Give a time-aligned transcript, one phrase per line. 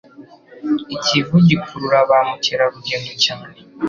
[0.95, 3.55] ikivu gikurura ba mukerarugendo cyane